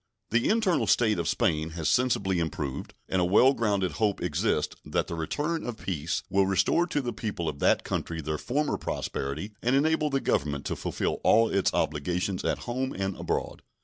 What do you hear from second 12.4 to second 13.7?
at home and abroad.